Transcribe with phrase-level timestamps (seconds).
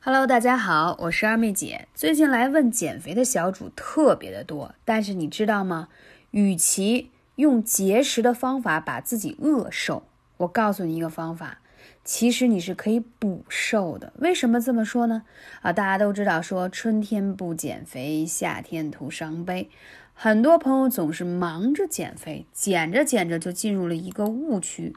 [0.00, 1.88] Hello，大家好，我是二妹姐。
[1.92, 5.88] 最近来问减肥的小主特别的多，但是你知道吗？
[6.30, 10.04] 与其用节食的方法把自己饿瘦，
[10.36, 11.58] 我告诉你一个方法，
[12.04, 14.12] 其实你是可以补瘦的。
[14.18, 15.24] 为什么这么说呢？
[15.62, 19.68] 啊，大家都知道说春天不减肥，夏天徒伤悲。
[20.14, 24.94] 很多朋友总是忙着减肥，减着减着就进入了一个误区，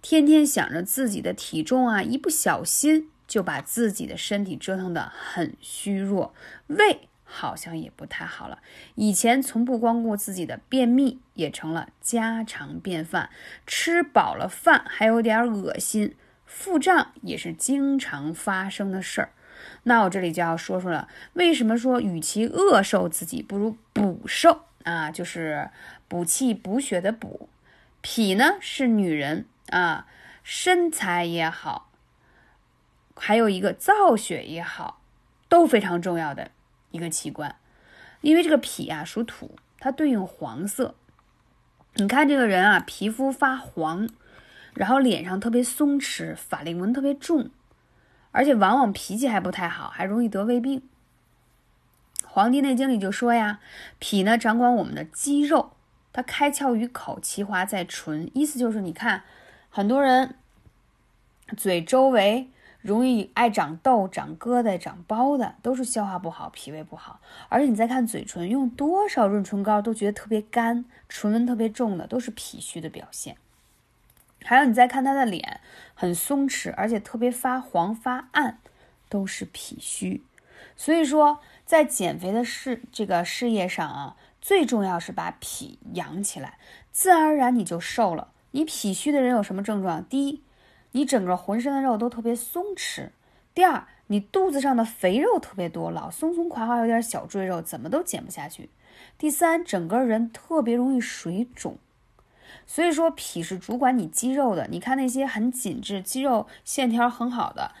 [0.00, 6.34] 天天想着自己的体重啊，一不小心就把自己的身体折腾得很虚弱，
[6.66, 8.58] 胃好像也不太好了。
[8.96, 13.30] 以前从不光顾自己的便秘，也成了家常便饭。
[13.68, 19.30] 吃饱了饭还有点恶心，腹胀也是经常发生的事儿。
[19.84, 25.12] 那我这里就要说说了，为什么说与其饿瘦自己，不如补瘦啊？
[25.12, 25.70] 就是
[26.08, 27.48] 补气补血的补。
[28.00, 30.08] 脾呢是女人啊，
[30.42, 31.89] 身材也好，
[33.22, 35.02] 还有一个造血也好，
[35.46, 36.50] 都非常重要的
[36.90, 37.54] 一个器官。
[38.22, 40.94] 因为这个脾啊属土，它对应黄色。
[41.96, 44.08] 你看这个人啊，皮肤发黄，
[44.72, 47.50] 然后脸上特别松弛，法令纹特别重。
[48.32, 50.80] 而且往往脾气还不太好，还容易得胃病。
[52.26, 53.60] 《黄帝内经》里就说呀，
[53.98, 55.72] 脾呢掌管我们的肌肉，
[56.12, 58.30] 它开窍于口，其华在唇。
[58.32, 59.24] 意思就是，你看
[59.68, 60.36] 很多人
[61.56, 62.48] 嘴周围
[62.82, 67.20] 容易爱长痘、长疙瘩、长包的，都是消化不好、脾胃不好。
[67.48, 73.36] 而且你再看嘴唇，用多少润唇膏都觉得特别干，唇纹特别重的，都是脾虚的表现。
[74.42, 75.60] 还有，你再看他的脸，
[75.94, 78.58] 很松弛，而且特别发黄发暗，
[79.10, 80.22] 都是脾虚。
[80.76, 86.58] 所以说，在减肥的事这个事业上啊，最重要是把脾养起来，
[86.90, 88.28] 自然而然你就瘦了。
[88.52, 90.02] 你脾虚的人有什么症状？
[90.02, 90.42] 第一，
[90.92, 93.10] 你整个浑身的肉都特别松弛；
[93.54, 98.68] 第二，你肚子上的肥肉特别多，老松松垮垮，有点小赘肉，怎么都减不下去；
[99.16, 101.78] 第三，整个人特别容易水肿。
[102.66, 104.66] 所以说，脾是主管你肌肉的。
[104.68, 107.72] 你看那些很紧致、肌肉线条很好的，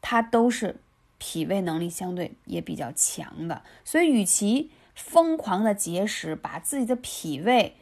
[0.00, 0.76] 它都是
[1.18, 3.62] 脾胃能力相对也比较强的。
[3.84, 7.76] 所以，与其疯狂的节食，把自己的脾胃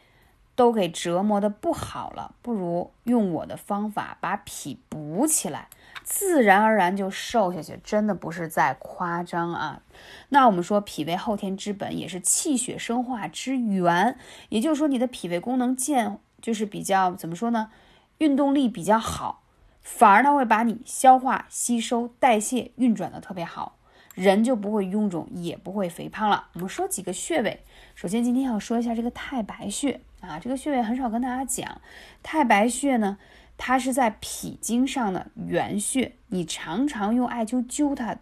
[0.55, 5.67] 都给折磨的不好了，不如用我的方法把脾补起来，
[6.03, 7.79] 自然而然就瘦下去。
[7.83, 9.81] 真的不是在夸张啊！
[10.29, 14.17] 那我们说，脾胃后天之本，也是气血生化之源。
[14.49, 16.19] 也就是说，你的脾胃功能健。
[16.41, 17.71] 就是比较怎么说呢，
[18.17, 19.43] 运动力比较好，
[19.81, 23.77] 反而它会把你消化、吸收、代谢运转的特别好，
[24.13, 26.47] 人就不会臃肿，也不会肥胖了。
[26.55, 27.63] 我们说几个穴位，
[27.95, 31.81] 首先今天要说一下这个太白穴啊，这个穴位很少跟大家讲。
[32.23, 33.17] 太白穴呢，
[33.57, 38.17] 它是在脾经上的原穴，你常常用艾灸灸它，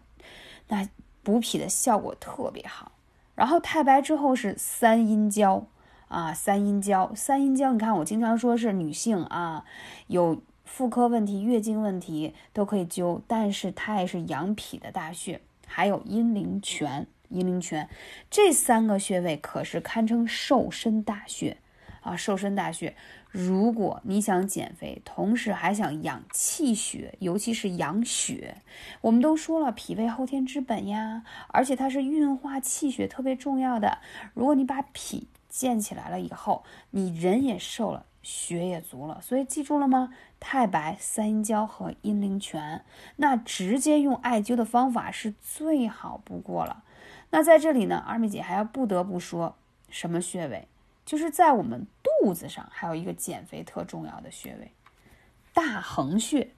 [0.68, 0.88] 那
[1.22, 2.92] 补脾的效果特别好。
[3.36, 5.66] 然后太白之后是三阴交。
[6.08, 9.64] 啊，三阴交，三阴交，你看我经常说是女性啊，
[10.08, 15.40] 有妇科问题、月经问题都可以灸，但是它也是养脾的大穴。
[15.66, 17.88] 还有阴陵泉，阴陵泉
[18.30, 21.56] 这三个穴位可是堪称瘦身大穴
[22.02, 22.94] 啊，瘦身大穴。
[23.30, 28.58] 如果你想减肥，同时还想养气血，尤其是养血，
[29.00, 33.98] 我们都说了，脾胃后天之本呀，而且它是运化气血特别重要的。
[34.34, 40.12] 如果你把脾建起来了以后，你人也瘦了，血也足了，所以记住了吗？
[40.38, 42.84] 太白、三阴交和阴陵泉，
[43.16, 46.82] 那直接用艾灸的方法是最好不过了。
[47.30, 49.56] 那在这里呢，二妹姐还要不得不说，
[49.88, 50.68] 什么穴位？
[51.04, 54.72] 就是在我们肚子上还有一个减肥特重要的穴位——
[55.54, 56.50] 大横穴。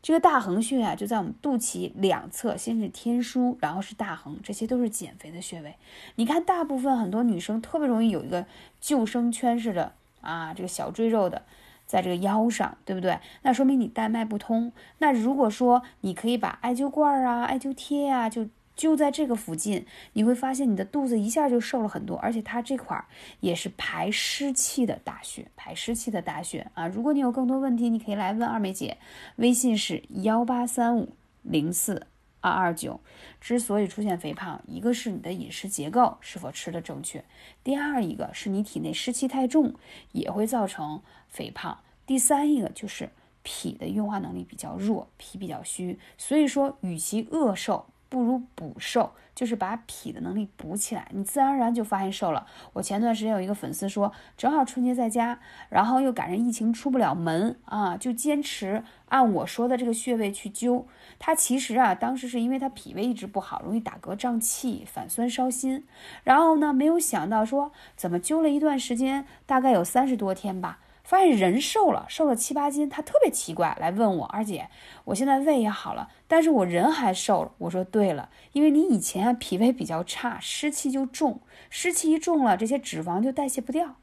[0.00, 5.76] 这个大横穴啊，就在我们肚脐两侧，先是天枢，然后是大横，这些都是减肥的穴位。
[6.16, 8.44] 你看，大部分很多女生特别容易有一个
[8.80, 11.42] 救生圈似的啊，这个小赘肉的，
[11.86, 13.20] 在这个腰上，对不对？
[13.42, 14.72] 那说明你带脉不通。
[14.98, 18.48] 那如果说你可以把艾灸罐啊、艾灸贴啊，就
[18.82, 23.04] 就在这个附近，你会发现你的肚子一下就瘦了很多，而且它这块儿
[23.38, 26.88] 也是排湿气的大穴，排湿气的大穴啊！
[26.88, 28.98] 如果你有更多问题，你可以来问二妹姐，
[29.36, 32.08] 微信是幺八三五零四
[32.40, 32.98] 二二九。
[33.40, 37.24] 之所以出现肥胖，一个是你的饮食结构是否吃的正确，
[37.62, 39.76] 第二一个是你体内湿气太重，
[40.10, 43.10] 也会造成肥胖，第三一个就是
[43.44, 46.00] 脾的运化能力比较弱，脾比较虚。
[46.18, 47.86] 所以说，与其饿瘦。
[48.12, 52.46] 不如补瘦，就是把脾的能力补起来，你自然而然就发现瘦了。
[52.74, 55.38] 我前段时间有一个粉丝说，正好春节在家，
[55.70, 60.84] 然后又赶上疫情出不了门啊，就坚持按我说的这个穴位去灸。
[61.18, 65.82] 他其实啊，当时是因为他脾胃一直不好，容易打嗝胀气、反酸烧心，
[66.22, 70.80] 然后呢，没有想到说怎么灸了一段时间，大概有三十多天吧。
[71.02, 74.68] 发现人瘦了，瘦了七八斤，他特别奇怪，来问我二姐，
[75.04, 77.52] 我现在胃也好了，但是我人还瘦了。
[77.58, 83.96] 我说对了，因为你以前脾胃比较差，湿气就重，湿气一重了，这些脂肪就代谢不掉，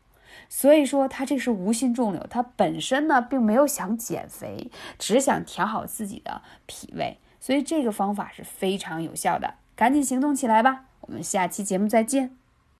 [0.49, 12.38] 所以说他这是无心中瘤，他本身呢并没有想减肥，只想调好自己的脾胃，所以这个方法是非常有效的，赶紧行动起来吧，我们下期节目再见。